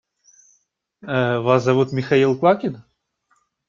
Вас 1.41 1.63
зовут 1.63 1.91
Михаил 1.91 2.35
Квакин. 2.35 2.83